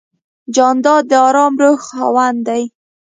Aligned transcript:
جانداد 0.55 1.03
د 1.11 1.13
آرام 1.27 1.53
روح 1.63 1.79
خاوند 1.87 2.39
دی. 2.47 2.63